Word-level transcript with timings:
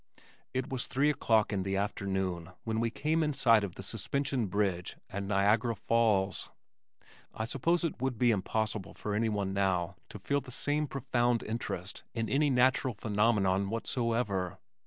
It 0.51 0.71
was 0.71 0.87
three 0.87 1.11
o'clock 1.11 1.53
in 1.53 1.61
the 1.61 1.77
afternoon 1.77 2.53
when 2.63 2.79
we 2.79 2.89
came 2.89 3.21
in 3.21 3.33
sight 3.33 3.63
of 3.63 3.75
the 3.75 3.83
suspension 3.83 4.47
bridge 4.47 4.97
and 5.11 5.27
Niagara 5.27 5.75
Falls. 5.75 6.49
I 7.35 7.45
suppose 7.45 7.83
it 7.83 8.01
would 8.01 8.17
be 8.17 8.31
impossible 8.31 8.95
for 8.95 9.13
anyone 9.13 9.53
now 9.53 9.95
to 10.09 10.17
feel 10.17 10.41
the 10.41 10.49
same 10.49 10.87
profound 10.87 11.43
interest 11.43 12.01
in 12.15 12.29
any 12.29 12.49
natural 12.49 12.95
phenomenon 12.95 13.69
whatsoever. 13.69 14.57